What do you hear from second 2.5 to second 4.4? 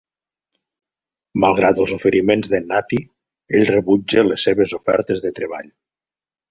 de Natty, ell rebutja